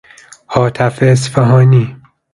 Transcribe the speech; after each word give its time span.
هاتف 0.49 1.03
اصفهانی 1.03 1.97